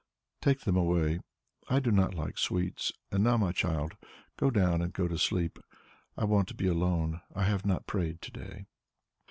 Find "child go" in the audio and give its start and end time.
3.51-4.49